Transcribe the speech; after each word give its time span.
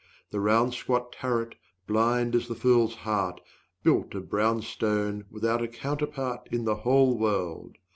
The 0.31 0.39
round 0.39 0.73
squat 0.73 1.11
turret, 1.11 1.53
blind 1.85 2.33
as 2.35 2.47
the 2.47 2.55
fool's 2.55 2.95
heart, 3.05 3.39
Built 3.83 4.15
of 4.15 4.31
brown 4.31 4.63
stone, 4.63 5.25
without 5.29 5.61
a 5.61 5.67
counterpart 5.67 6.49
In 6.51 6.65
the 6.65 6.77
whole 6.77 7.15
world. 7.15 7.75